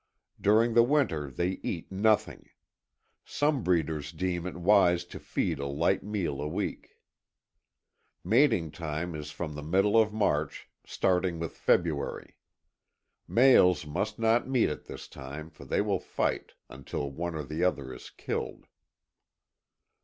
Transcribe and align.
During 0.41 0.73
the 0.73 0.81
winter 0.81 1.29
they 1.29 1.59
eat 1.61 1.91
nothing. 1.91 2.49
Some 3.23 3.61
breeders 3.61 4.11
deem 4.11 4.47
it 4.47 4.55
wise 4.55 5.05
to 5.05 5.19
feed 5.19 5.59
a 5.59 5.67
light 5.67 6.01
meal 6.03 6.41
a 6.41 6.47
week. 6.47 6.97
Mating 8.23 8.71
time 8.71 9.13
is 9.13 9.29
from 9.29 9.53
the 9.53 9.61
middle 9.61 10.01
of 10.01 10.11
March, 10.11 10.67
starting 10.87 11.37
with 11.37 11.51
February. 11.55 12.35
Males 13.27 13.85
must 13.85 14.17
not 14.17 14.47
meet 14.49 14.69
at 14.69 14.85
this 14.85 15.07
time 15.07 15.51
for 15.51 15.65
they 15.65 15.81
will 15.81 15.99
fight, 15.99 16.53
until 16.67 17.11
one 17.11 17.35
or 17.35 17.43
the 17.43 17.63
other 17.63 17.93
is 17.93 18.09
killed. 18.09 18.65